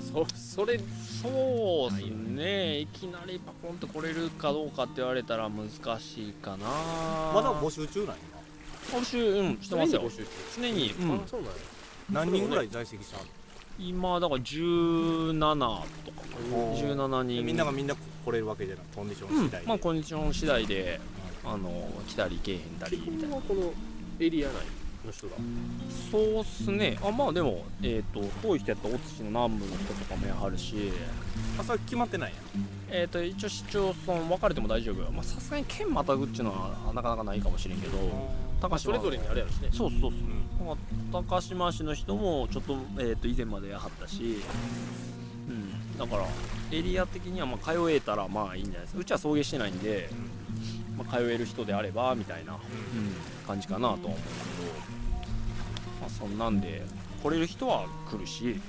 [0.00, 2.78] そそれそうっすね。
[2.78, 5.68] いきなりパコンと来れるかどうかって言われたら難
[6.00, 6.68] しいかな。
[7.34, 8.14] まだ募集中なんや
[8.92, 10.02] 募集うんしてますよ。
[10.02, 10.30] 募集中。
[10.56, 11.14] 常に、うん。
[11.16, 11.56] あそうなんや。
[12.12, 13.24] 何人ぐらい在籍したの
[13.76, 15.82] 今だから17とか
[16.54, 16.94] おー。
[16.94, 17.44] 17人。
[17.44, 18.84] みんながみんな来れるわけじゃない。
[18.94, 21.00] コンディショうんン次第で、まあコンディション次第で
[21.44, 23.36] あの来たり来えへんたり基みたいな。
[23.36, 23.72] この
[24.20, 24.54] エリア内
[25.04, 25.36] の人が
[26.10, 26.98] そうっすね。
[27.02, 30.92] あまあでもえっ、と遠い人やったら大津市の南部の人とかもやはるし。
[31.58, 32.34] あそれ決まってないん。
[32.34, 32.40] や
[32.90, 37.98] えっ、と一応市町村分かれても大丈夫まあさすがに県またぐっていうのはなかなかないかもしれんけど
[38.60, 39.68] 高島それぞれにあれやろしね。
[39.72, 40.10] そうそうそう。
[40.10, 40.66] うん。
[40.66, 40.76] まあ
[41.12, 44.42] 高島市の人もちょっと,、えー、と以前までやはったし、
[45.48, 46.26] うん、だから
[46.72, 49.00] エリア的にはまあ通えたらまあいいんじゃないですか。
[49.00, 50.08] うちは送迎してないんで、
[50.96, 52.58] まあ、通える人であればみたいな、うん。
[53.46, 54.93] 感じかなとは思うけど、まあ、
[56.18, 56.82] そんなんで
[57.22, 58.60] 来れる人は来るし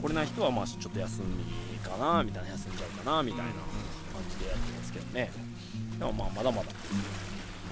[0.00, 5.30] 来れない人はまあちょっと休みかなみたいな休んじゃうかなみたいな感じでやってますけどね。
[5.98, 6.68] でもまあまだまだ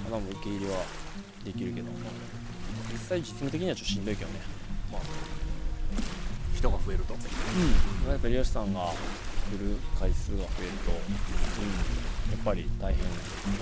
[0.05, 0.85] まだまだ受け入れは
[1.45, 2.13] できるけど、まあ
[2.93, 4.41] 実際実務的にはちょっとしんどいけどね。
[4.93, 5.03] まあ
[6.57, 7.15] 人が増えると？
[7.15, 8.11] うん。
[8.11, 8.81] やっぱり漁師さんが
[9.51, 13.05] 来る回数が増えると、うん、やっぱり大変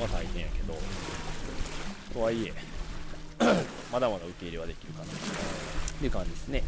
[0.01, 0.75] は大変やけど。
[2.15, 2.53] とはいえ
[3.93, 5.09] まだまだ受け入れはできるかなっ
[5.99, 6.63] ていう感じですね。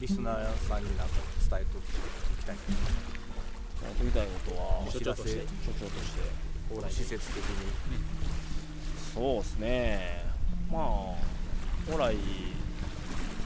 [0.00, 1.14] リスナーさんになんか
[1.50, 5.28] 伝えときたいやってみたいことはお知らせ所
[5.78, 6.14] 長とし
[6.86, 7.52] て施設的に
[9.14, 10.24] そうですね。
[10.70, 10.82] まあ
[11.88, 12.16] 本来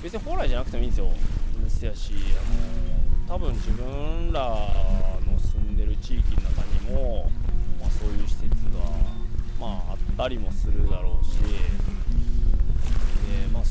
[0.02, 1.12] 別に本来じゃなくてもいいんですよ。
[1.62, 2.14] ですやし
[3.28, 7.30] あの多分自分らの住んでる地域の中にも、
[7.80, 8.84] まあ、そういう施設が
[9.60, 11.32] まああったりもするだろうし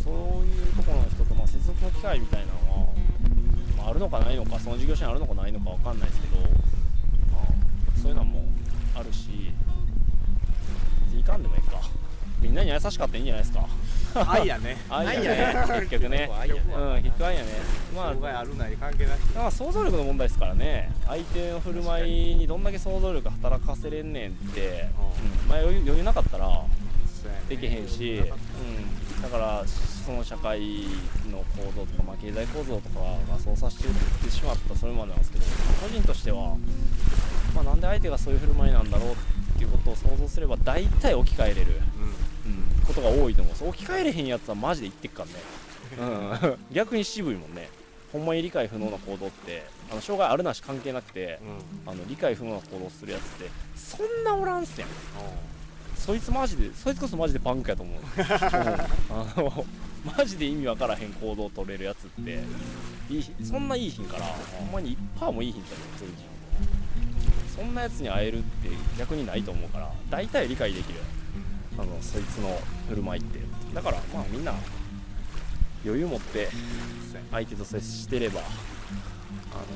[0.03, 2.87] そういうところの人と、まあ、接続の機会みたいなのは、
[3.77, 8.43] まあ、あるのかないのかその事業者にあるのかないのかわかんないですけど、まあ、そういうのも
[8.95, 9.51] あるし
[11.17, 11.81] いかんでもいいか。
[12.41, 13.67] みんなに優しかったらいいんじゃないですか。
[14.31, 14.77] 愛やね。
[14.89, 15.65] 愛やね。
[15.79, 16.29] 結局ね。
[16.39, 16.61] 愛やね。
[16.73, 17.49] うん結局愛やね。
[17.95, 19.19] まあ障害あるない関係なし。
[19.35, 20.91] まあ想像力の問題ですからね。
[21.07, 24.89] 相手の振る舞いにどんだけ想像力働かせれんねんって、
[25.45, 25.49] うん。
[25.49, 26.63] まあ、余裕なかったら
[27.49, 29.63] できへんし、うん、だから
[30.05, 30.61] その社会
[31.31, 33.91] の構造とか、まあ、経済構造とかがそうさせてっ
[34.23, 35.45] てしまったらそれまでなんですけど
[35.81, 36.55] 個人としては、
[37.55, 39.15] まあ、なんで相手がそういう振る舞いなんだろうっ
[39.57, 42.51] ていうことを想像すれば大体置き換えれる、うん。
[42.51, 45.25] うん、ことが多いと思うそう置き換えれへんやつはマジで言ってっか
[45.97, 47.69] らね、うん、 逆に渋いもんね。
[48.13, 51.37] ほんまに理解不能な行動ってあの障害あるなし関係なくて
[51.85, 54.89] あの理解不能な行動するやつってそんなおらんすやん。
[55.97, 58.25] そいつマジでそいつこそマジでパンクやと思う、 うん。
[58.25, 59.65] あの
[60.05, 62.43] マジで意味わからへん行動取れるやつって
[63.09, 66.35] いいそんないいひんからほんまに1%もいいひんと思うそういう人
[67.55, 70.99] そんなやつに会えるって逆にないと思うから大体理解できる。
[71.77, 73.39] あのそいつの振る舞いって。
[73.73, 74.53] だからまあみんな
[75.83, 76.49] 余裕持って
[77.31, 78.43] 相手と接してればあ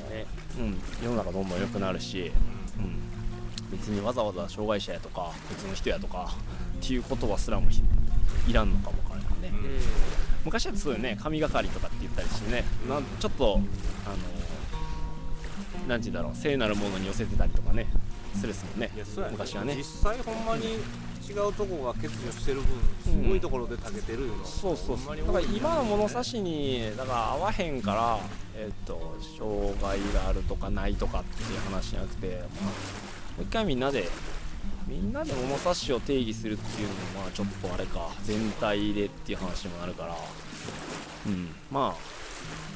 [0.10, 0.26] のね、
[0.58, 2.32] うん、世の中どんどん良くなるし、
[2.78, 6.34] うん、別にわざわざ障害者やとか普通の人やとか
[6.82, 7.70] っていう言葉すらも
[8.48, 9.09] いらんのかも。
[9.48, 9.80] わからないね、
[10.46, 13.60] 昔はそうよね神がかりとかって言ったりしてね、なんちょっと
[14.06, 17.88] あのなんて言うんだろう聖なるものに寄せてたりとかね
[18.36, 19.04] するっすもんねね。
[19.32, 19.76] 昔はね。
[19.76, 20.76] 実際ほんまに
[21.28, 22.66] 違うとこが欠如してる分
[23.04, 25.18] すごいところで長けてるよな、そうそうそう。
[25.18, 28.20] だから今の物差しにだから合わへんから
[28.56, 32.72] えっと障害があるとかないとかっていう話じゃなくて、まあ、も
[33.42, 34.10] う一回みんなで
[34.90, 40.16] みんなで物差しを定義するっていうのもまあちょっとあれか全体でっていう話にもなるから。
[41.28, 41.50] うん。
[41.72, 42.20] まあ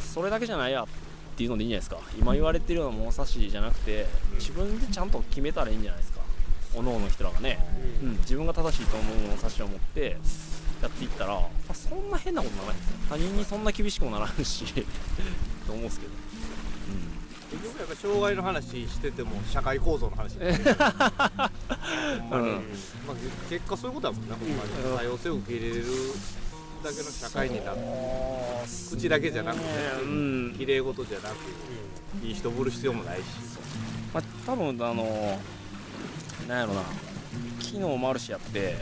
[0.02, 0.88] それだけじゃないやっ
[1.36, 1.97] ていうのでいいんじゃないですか。
[2.19, 6.21] 今言われてるような物差しじゃなくて自分でちゃんと決めたらいいんじゃないですか。
[6.76, 7.60] おのおの人らがね、
[8.02, 10.17] うん、自分が正しいと思う物差しを持って
[10.82, 12.97] やっていったら、まあ、そんな変なことならないですよ。
[13.10, 14.65] 他人にそんな厳しくもならんし
[15.65, 16.12] と思うんですけど、
[17.54, 22.56] 結局やっぱ障害の話してても社会構造の話まに、うん。
[23.08, 23.16] まあ、
[23.50, 24.36] 結果そういうことだもんな。
[24.36, 24.72] ほんまに。
[24.89, 25.84] うん多様性を受け入れる
[26.84, 27.78] だけの社会になっ
[28.89, 29.66] 口だけじゃなくて
[30.04, 30.56] うん。
[30.58, 33.24] 綺麗事じゃなくいい人ぶる必要もないし。
[34.13, 35.39] まあ、多分あの
[36.48, 36.82] なんやろな。
[37.60, 38.76] 昨日マルシェやって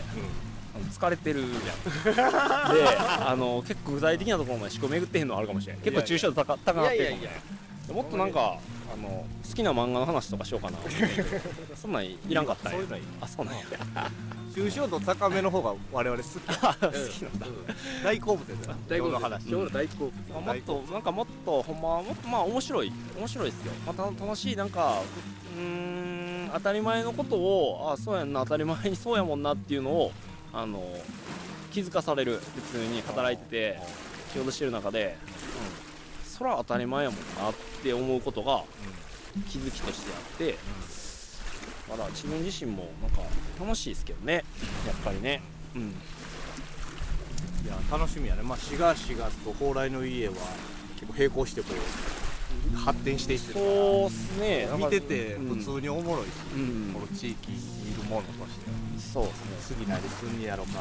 [0.92, 1.52] 疲れてるやん。
[2.76, 5.78] であの結構具体的なところまで思考巡ってへんのあるかもしれん。
[5.78, 7.42] 結構抽象度高高なってるかもね
[7.90, 8.58] もっとなんか
[8.94, 10.78] あの好きな漫画の話とかしようかな。
[11.76, 12.78] そんなんいらんかったんや。
[12.78, 13.62] そういうのいいあそうなんや。
[14.54, 17.48] 抽象度高めの方が我々好き 好きなんだ。
[18.04, 20.12] 大好物ですよ大好物話今日の大好物。
[20.30, 22.92] まあもっとなんかもっとほんまはもっとまあ面白い。
[23.18, 23.74] 面白いですよ。
[23.86, 25.02] また楽しいなんか
[25.58, 30.12] うーん当たり前のことをあそうやんな当たり前にそうやもんなっていうのを
[30.54, 30.84] あの
[31.72, 32.42] 気づかされる
[32.72, 33.80] 普通に働いてて
[34.34, 35.51] 仕事してる中で、うん、
[36.42, 38.64] そら当たり前やもんなって思うことが
[39.48, 40.58] 気づきとしてあって
[41.88, 43.22] まだ自分自身もなんか
[43.60, 44.34] 楽しいですけどね。
[44.34, 44.44] やっ
[45.04, 45.42] ぱりね。
[45.76, 45.82] うん。
[45.82, 45.86] い
[47.68, 48.42] や楽しみやね。
[48.42, 50.34] まあ志賀志賀と蓬莱の家は
[50.96, 51.68] 結構並行してこ
[52.74, 53.66] う発展していってるから。
[53.66, 53.72] そ
[54.04, 54.68] うっすね。
[54.78, 55.56] 見ててうん。
[55.58, 56.92] 普通におもろいし、うん。
[56.94, 57.58] この地域に
[57.92, 59.12] いるものとして。
[59.14, 59.76] そうですね。
[59.78, 60.80] 次何すんねやろか。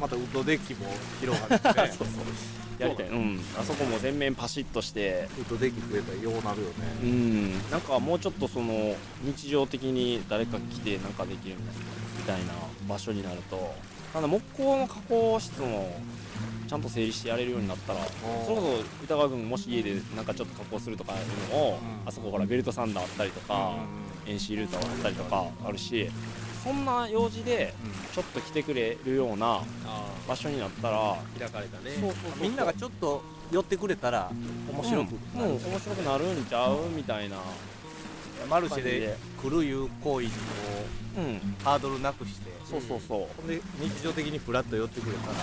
[0.00, 0.86] またウッドデッキも
[1.20, 1.82] 広がって。
[1.82, 3.08] ね そうそうやりたい。
[3.08, 3.40] うん。
[3.58, 5.28] あそこも全面パシッとして。
[5.38, 6.68] ウッドデッキ増えたらようなるよ
[7.02, 7.70] うね、ん。
[7.70, 11.56] なんかもうちょっとその日常的に誰か来てなんかできる
[12.18, 12.52] みたいな
[12.88, 13.74] 場所になると
[14.12, 16.00] ただ木工の加工室も
[16.68, 18.00] ちゃんと整理してやれるようになったら
[18.44, 18.62] それこ
[19.00, 23.74] そ歌川君もし家でなんかちょっと加工するとかいうのを、うんあそこほらベルトサンダーあったりとか、
[24.24, 26.08] 遠心ルーターあったりとかあるし
[26.66, 27.72] そんな用事で
[28.12, 31.92] ちょっと来てくれるようなあ場所になったらあ開かれたね。
[32.00, 34.32] そうそうみんながちょっと寄ってくれたら
[34.72, 37.36] 面白くうん、うん面白くなるんちゃうみたいな
[38.48, 40.30] マルシェで来るいう行為を
[41.16, 41.40] うん。
[41.64, 42.50] ハードルなくして。
[42.64, 43.26] そうそうそう。
[43.36, 45.36] ほんで日常的にフラッと寄ってくれたらう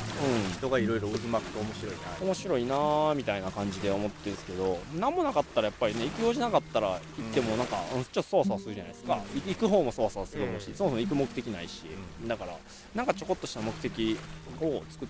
[0.53, 6.99] 人がいろいろ渦巻くと面白いな、ん面白いなーみたいな感じで思ってるんですけど何もなかったらやっぱりね行く用事なかったら行っ
[7.33, 10.75] てもなんか、うんちょっとそわそわするじゃないですか、い行く方もそわそわすると思うし、うん。
[10.75, 11.83] そもそも行く目的ないし、
[12.27, 12.57] だから
[12.93, 14.17] なんかちょこっとした目的
[14.61, 15.07] を作っ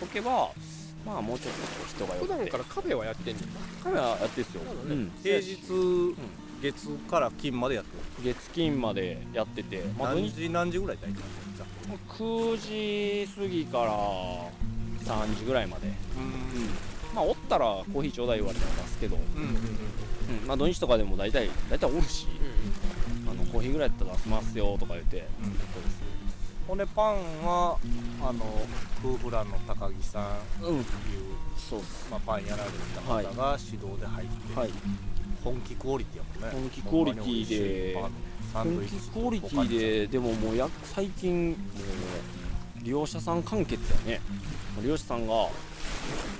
[0.00, 0.50] とけば
[1.04, 2.32] まあもうちょっとこう人が寄って。
[2.32, 3.82] 普段からカフェはやってんねん。
[3.82, 4.68] カメラやってるんですよ、ね。
[4.88, 5.58] うん、平日、
[6.60, 8.34] 月から金までやってる。
[8.34, 11.14] 月金までやってて、まあ、土日何時何時ぐらい大体
[11.56, 11.66] じゃ
[12.08, 13.92] 9時過ぎから
[15.14, 15.92] 3時ぐらいまで、う
[17.14, 19.44] まあおったらコーヒーちょうだい言われたら出すけど、んうんうん。
[20.40, 20.46] うん。
[20.46, 22.26] まあ、土日とかでも大体大体おるし、
[23.30, 25.52] あのコーヒーぐらいやったら出しますよとか言って、うん。
[26.66, 27.78] ほんでパンは
[28.20, 28.44] あの
[29.02, 30.84] 夫婦欄の高木さんうんいう、
[31.56, 32.08] そうっす。
[32.10, 34.70] まあ、パンやられた方が指導で入って、はい
[35.44, 36.60] 本気クオリティやもんね。
[36.60, 37.94] 本気クオリティで。
[38.52, 41.56] 本気クオリティででももうや最近もう
[42.82, 44.20] 利用者さん完結やね。
[44.82, 45.50] 利用者さんがも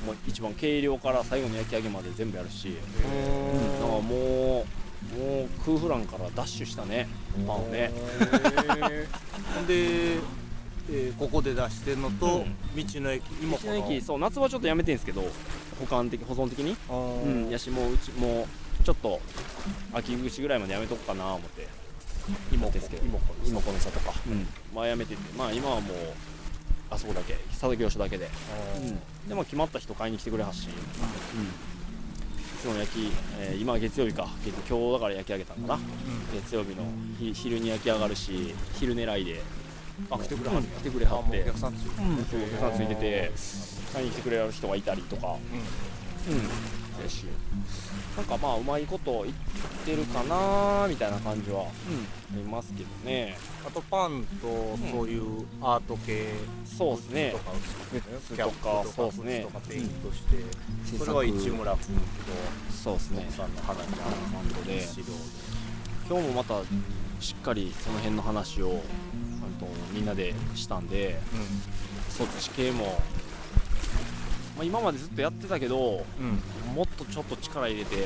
[0.08, 2.74] う一番計量から最後の焼き上げまで全部やるし、うん、
[3.80, 4.64] だからもうも
[5.44, 7.08] う空フランからダッシュしたね。
[7.46, 7.90] パンをね。
[9.66, 10.18] で
[10.90, 12.56] えーここで出してるのと、うん。
[12.76, 15.22] 道の駅今道の駅そう夏はちょっとやめてんすけど
[15.78, 16.76] 保管的保存的に。
[16.88, 17.48] あうん。
[17.48, 18.46] ーやしもううちもう
[18.84, 19.20] ちょっと
[19.92, 21.66] 秋口ぐらいまでやめとくかな思って。
[22.52, 24.12] 今ですけど今この今この里か。
[24.26, 24.46] うん。
[24.74, 25.20] まあやめてて。
[25.36, 25.96] まあ今はもう
[26.90, 28.28] あそこだけ佐々木業所だけで。
[28.76, 29.28] うん。
[29.28, 30.74] でも決まった人買いに来てくれはっし、うん、い
[32.60, 34.28] つも焼き、えー今は月曜日か。
[34.44, 35.78] 月今日だから焼き上げたんかな、
[36.34, 36.84] 月曜日の
[37.18, 39.42] ひ昼に焼き上がるし昼狙いで。
[40.10, 41.42] あ来てくれはるうん来てくれはって。
[41.42, 42.94] お客さんついて。
[42.94, 43.32] てて
[43.92, 45.36] 買いに来てくれる人がいたりとか。
[46.28, 46.77] ううん
[47.08, 47.24] やし。
[48.16, 49.34] なんかまあうまいこと言っ
[49.84, 51.68] てるかなみたいな感じは、うん、あ
[52.36, 53.36] りますけどね。
[53.64, 57.30] んあとパンとそういうアート系そうですね。
[57.30, 59.40] とかッズキャップとかそうっすね。
[59.40, 60.36] とかペイントして、
[60.84, 61.96] 制それは市村君
[62.70, 63.26] そうですね。
[63.30, 64.84] さんの花ちゃんバンドで
[66.08, 66.60] 今日もまた
[67.20, 71.20] しっかりその辺の話をあとみんなでしたんでで
[72.08, 73.00] そっち系も、
[74.58, 76.26] まあ、今までずっとやってたけどうん
[76.68, 77.96] うんもっとちょっと力入れて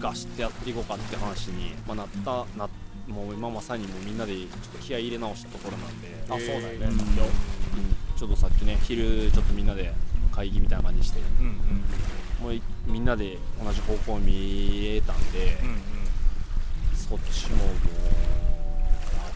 [0.00, 2.68] ガシってやっていこうかって話に、まあ、なったな
[3.08, 6.08] もう今まさにもうみんなでちょっと気合い入れ直したところなんで。
[6.28, 6.86] あそうなんやね。
[6.86, 6.90] うん。
[6.90, 6.96] うん。
[8.16, 9.92] ちょっとさっきね昼ちょっとみんなで
[10.32, 11.20] 会議みたいな感じして。
[11.38, 11.54] うんうん。
[12.42, 15.78] もういみんなで同じ方向見えたんで、うん
[16.96, 17.72] そっちももうわ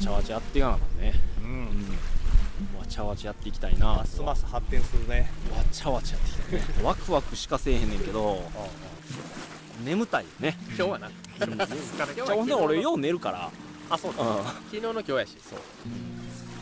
[0.00, 1.12] ちゃわちゃやっていかなあかんね。
[1.42, 1.56] うんうん。
[1.56, 1.68] うん
[2.78, 3.94] わちゃわちゃやっていきたいな。
[3.94, 5.30] ますます発展するね。
[5.54, 6.82] わちゃわちゃやっていきたいね。
[6.82, 8.42] ワクワクしかせえへんねんけど
[9.84, 11.10] 眠たいよね今日はな。
[11.38, 13.50] じゃあほんで俺よう寝るから。
[13.90, 14.44] あそうだうん。
[14.44, 15.36] 昨日の今日やし。
[15.48, 15.58] そう。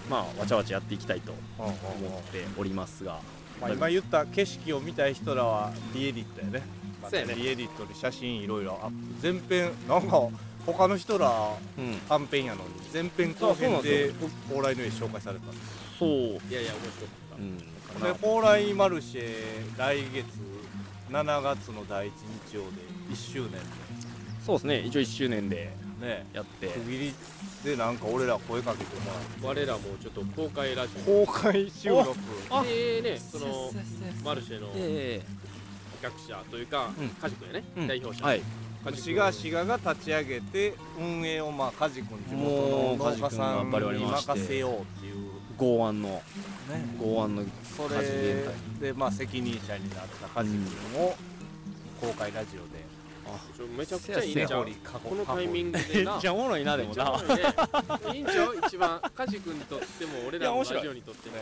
[0.09, 3.21] まあわちゃわちゃやっていきたいと思っておりますが。
[3.61, 6.63] まあ、今言った景色を見たい人らはリエディットやね,、
[7.03, 9.33] まあ、リエディットで写真いろいろアップ。
[9.33, 10.29] 前編なんか
[10.67, 11.97] 他の人らうん。
[12.09, 14.13] 短編やのに前編後編で
[14.49, 16.09] 蓬莱の絵紹介されたんですそう。
[16.11, 16.13] い
[16.51, 17.37] やいや面白かった。
[17.37, 17.59] うん。
[17.59, 20.27] で蓬莱マルシェ来月
[21.11, 22.13] 7月の第一
[22.51, 22.69] 日曜で
[23.11, 23.61] 1周年
[24.45, 24.81] そうですね。
[24.81, 26.27] 一応1周年ででね。
[26.33, 26.69] やって。
[26.69, 27.15] 区切り
[27.65, 29.11] でなんか俺ら声かけても
[29.43, 32.15] ら我らもちょっと公開ラジう公開収録。
[32.65, 33.71] でねその
[34.25, 35.23] マルシェのえ
[36.03, 37.09] 学者というかうん。
[37.09, 37.65] 梶君やね。
[37.77, 38.25] え代表者。
[38.25, 38.43] はい
[38.87, 45.17] 梶志賀志賀が立ち上げて運営をまあ梶君地元の農家さんもう梶君がバリバリに任せようっていう
[45.57, 46.23] 剛腕のね
[47.01, 47.45] 剛腕の
[47.77, 48.45] そ梶れ
[48.81, 50.67] でまあ責任者になった梶君
[51.03, 51.15] を
[52.01, 52.87] 公開ラジオで
[53.77, 54.65] めちゃくちゃいいんじゃん
[55.03, 57.53] このタイミングでなっちゃおもろいなでもなめっちゃ
[57.89, 61.37] おもろいいんちゃう一番梶君にとっても俺らのラジオにとっても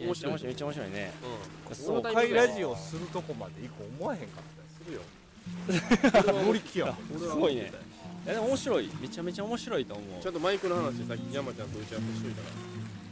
[0.00, 5.02] 面白いめっちゃ面白いめっちゃ面白いねうん公開ラジオするとこまで行こう思わへんかったりするよ
[5.68, 7.72] 乗り気やすごいね。
[8.24, 8.90] いやでも面白い。
[9.00, 10.22] めちゃめちゃ面白いと思う。
[10.22, 12.48] ちゃんとマイクの話さっき山ちゃんと打ち合わせしといたか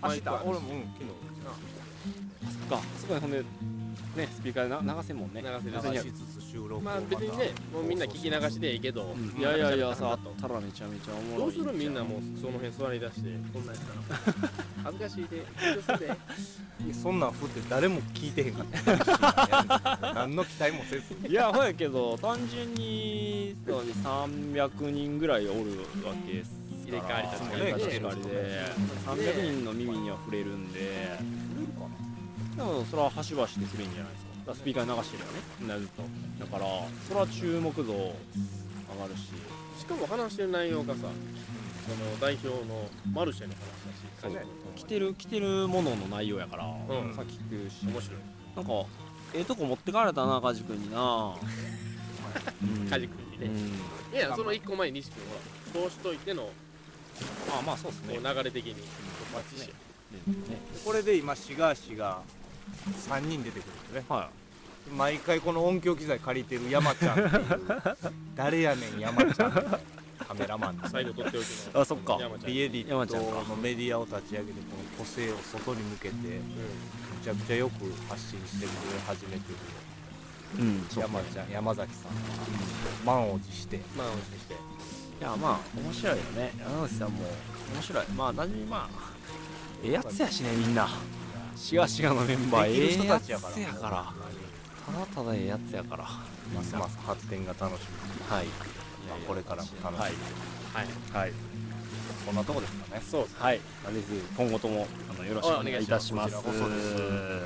[0.08, 0.14] ら。
[0.14, 1.04] 明日俺もうん昨
[2.68, 2.86] そっか。
[2.98, 3.44] そこでほんで
[4.16, 5.42] ねスピーカーでな流せんもんね。
[5.42, 11.54] 流せ流しつつ収録をまあ別にねもうみんな聞き流しでいいけどいやいやいやさあったらめちゃめちゃおもろい。
[11.54, 14.50] どうするみんなもうその辺座り出してこんなんやったら。
[14.84, 15.46] 恥ずかしいで。
[16.92, 18.66] そんなん振って誰も聞いてへんかっ
[20.00, 21.04] た 何の期待もせず。
[21.28, 26.50] いやほやけど単純にそうね300人ぐらいおるわけです
[26.84, 28.62] 入れ替わり立ち替わりで。
[29.06, 31.18] 300人の耳には触れるんで
[32.56, 34.30] でもそれは端々で触れんじゃないですか。
[34.38, 35.40] だからスピーカーに流してるよね。
[35.60, 36.02] みんなずっと。
[36.44, 36.66] だから
[37.06, 38.12] それは注目度上が
[39.08, 39.32] るし。
[39.78, 44.34] しかも話してる内容がさその代表のマルシェの話だし。
[44.34, 44.46] そう。
[44.74, 47.14] 来てる来てるものの内容やから、うん。
[47.14, 47.86] さっき聞くし。
[47.86, 48.20] 面白い。
[48.56, 48.72] なんか
[49.34, 51.34] ええとこ持ってかれたな梶君にな、
[52.62, 53.46] うん梶君にね。
[54.12, 54.16] うん。
[54.16, 55.40] いやその一個前に西君は
[55.74, 56.50] そうしといてのこ
[57.58, 58.16] あまあそうですね。
[58.16, 58.74] う流れ的に
[59.32, 59.72] マッチして。
[59.72, 59.74] ね。
[60.84, 62.22] これで今シガーシが
[63.08, 64.04] 3人出てくるんですね。
[64.08, 64.30] は
[64.96, 67.18] 毎回この音響機材借りてる山ちゃん。
[67.18, 67.96] っていう
[68.36, 69.52] 誰やねん山ちゃん。
[70.26, 70.88] カメラマンの。
[70.88, 72.18] 最後取っておきいのあそっか。
[72.20, 72.52] 山ちゃん。
[72.52, 76.40] ビエディットのメディアを立ち上げてこの個性を外に向けてめ
[77.24, 79.56] ちゃくちゃよく発信してくれ始めてる
[80.60, 80.86] うん。
[80.96, 82.14] 山ちゃん山崎さん。
[82.14, 82.20] が
[83.04, 83.80] 満を持して。
[83.96, 84.54] まあ安心して。
[84.54, 86.52] いやまあ面白いよね。
[86.58, 87.24] 山口さんも
[87.74, 88.06] 面白い。
[88.08, 89.16] まあ何にまあ
[89.82, 90.88] ええやつやしねみんな
[91.56, 93.58] シガシガのメンバーええやつ人たちやから。
[93.60, 94.12] やから
[94.92, 96.04] ただただええやつやから。
[96.54, 98.32] ますます発展が楽しみ。
[98.32, 98.46] はい。
[98.46, 100.12] まあこれからも楽しみ、はい。
[100.72, 101.22] はい。
[101.22, 101.32] はい。
[102.24, 103.02] こんなとこですかね。
[103.08, 103.60] そうですはい。
[104.36, 106.34] 今後ともあのよろしくお願いいたします。
[106.36, 106.94] こちらこそです。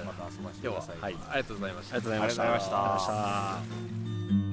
[0.05, 1.75] また遊ばせてください、はいありがとうござい。
[1.75, 2.43] ましたありがとうございました。
[2.43, 2.75] ありがとうございました。
[2.75, 4.50] ありがとうございました